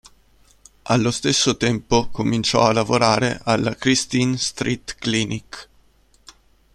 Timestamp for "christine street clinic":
3.75-5.69